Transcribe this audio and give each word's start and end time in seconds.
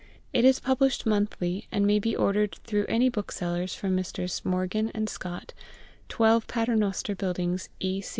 It 0.33 0.45
is 0.45 0.59
published 0.59 1.05
monthly, 1.05 1.67
and 1.71 1.85
may 1.85 1.99
be 1.99 2.15
ordered 2.15 2.55
through 2.63 2.87
any 2.89 3.07
bookseller 3.07 3.67
from 3.67 3.93
Messrs. 3.93 4.43
Morgan 4.43 4.89
and 4.95 5.07
Scott, 5.07 5.53
12 6.09 6.47
Paternoster 6.47 7.13
Buildings, 7.13 7.69
E. 7.79 8.01